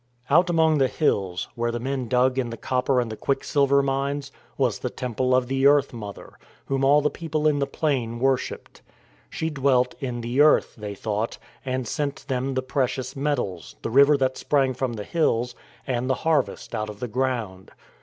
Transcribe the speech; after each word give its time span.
Out 0.31 0.49
among 0.49 0.79
the 0.79 0.87
hills, 0.87 1.47
where 1.53 1.69
the 1.69 1.79
men 1.79 2.07
dug 2.07 2.39
in 2.39 2.49
the 2.49 2.57
copper 2.57 2.99
and 2.99 3.11
the 3.11 3.15
quicksilver 3.15 3.83
mines, 3.83 4.31
was 4.57 4.79
the 4.79 4.89
temple 4.89 5.35
of 5.35 5.45
the 5.45 5.67
Earth 5.67 5.93
Mother, 5.93 6.39
whom 6.65 6.83
all 6.83 7.01
the 7.03 7.11
people 7.11 7.45
in 7.47 7.59
the 7.59 7.67
plain 7.67 8.17
worshipped. 8.17 8.81
She 9.29 9.51
dwelt 9.51 9.93
in 9.99 10.21
the 10.21 10.41
earth 10.41 10.73
(they 10.75 10.95
thought) 10.95 11.37
and 11.63 11.87
sent 11.87 12.25
them 12.27 12.55
the 12.55 12.63
precious 12.63 13.15
metals, 13.15 13.75
the 13.83 13.91
river 13.91 14.17
that 14.17 14.37
sprang 14.39 14.73
from 14.73 14.93
the 14.93 15.03
hills, 15.03 15.53
and 15.85 16.09
the 16.09 16.15
harvest 16.25 16.73
out 16.73 16.89
of 16.89 16.99
the 16.99 17.07
ground. 17.07 17.69